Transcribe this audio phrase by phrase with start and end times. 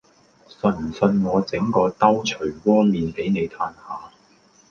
[0.47, 4.09] 信唔信我整個兜捶窩面俾你嘆下